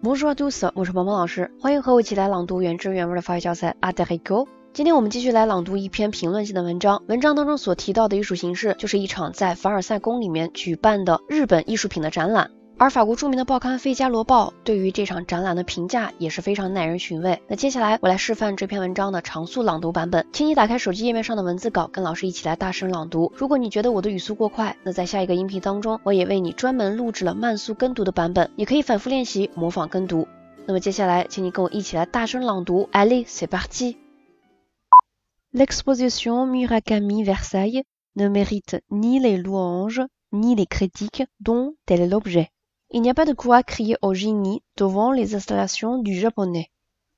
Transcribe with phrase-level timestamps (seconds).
[0.00, 12.52] Bonjour tous，我是萌萌老师，欢迎和我一起来朗读原汁原味的法语教材 a d e r i c o 今天我们继续来朗读一篇评论性的文章，文章当中所提到的艺术形式就是一场在凡尔赛宫里面举办的日本艺术品的展览。
[12.80, 17.42] 而法国著名的报刊《费加罗报》对于这场展览的评价也是非常耐人寻味。
[17.48, 23.32] 那接下来我来示范这篇文章的常速朗读版本，请你打开手机页面上的文字稿，跟老师一起来大声朗读。
[23.34, 30.28] 如果你觉得我的语速过快，那在下一个音频当中，我也为你专门录制了慢速跟读的版本，你可以反复练习模仿跟读。
[30.64, 32.88] 那么接下来，请你跟我一起来大声朗读。
[32.92, 33.96] Allez, c'est parti.
[35.52, 37.82] L'exposition Murakami Versailles
[38.14, 42.50] ne mérite ni les louanges ni les critiques dont elle est l'objet.
[42.90, 46.70] Il n'y a pas de quoi crier au génie devant les installations du japonais.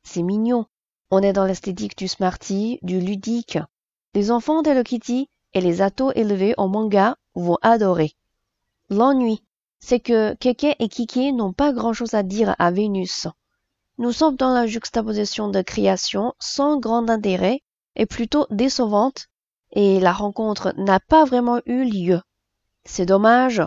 [0.02, 0.66] C'est mignon.
[1.10, 3.58] On est dans l'esthétique du smarty, du ludique.
[4.14, 8.12] Les enfants de Kitty et les atos élevés en manga vont adorer.
[8.88, 9.42] L'ennui,
[9.78, 13.28] c'est que Keke et Kiki n'ont pas grand chose à dire à Vénus.
[13.98, 17.62] Nous sommes dans la juxtaposition de création sans grand intérêt
[17.96, 19.28] et plutôt décevante
[19.72, 22.20] et la rencontre n'a pas vraiment eu lieu.
[22.84, 23.62] C'est dommage.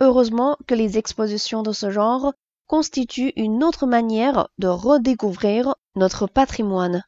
[0.00, 2.32] Heureusement que les expositions de ce genre
[2.68, 7.02] constituent une autre manière de redécouvrir notre patrimoine.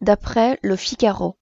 [0.00, 1.34] D'après le Figaro.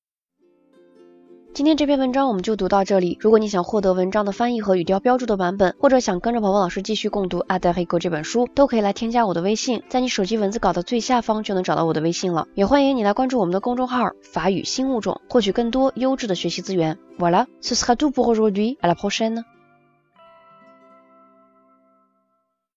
[1.52, 3.18] 今天这篇文章我们就读到这里。
[3.20, 12.46] 如果你想获得文章的翻译和语调标注的版本，或者想跟着宝宝老师继续共读《阿德黑狗》这本书，都可以来添加我的微信，在你手机文字稿的最下方就能找到我的微信了。
[12.54, 16.96] 也欢迎你来关注我们的公众号“法语新物种”，获取更多优质的学习资源。
[17.18, 18.78] Voilà, ce sera tout pour aujourd'hui.
[18.80, 19.42] À la prochaine.